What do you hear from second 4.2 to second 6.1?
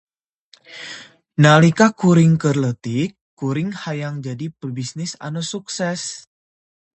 jadi pebisnis anu sukses.